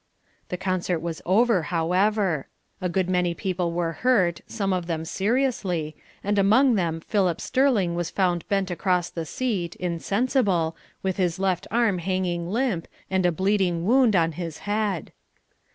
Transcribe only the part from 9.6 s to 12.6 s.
insensible, with his left arm hanging